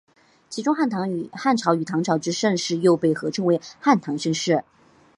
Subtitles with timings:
[0.49, 0.89] 其中汉
[1.55, 4.63] 朝与唐朝之盛世又被合称为汉唐盛世。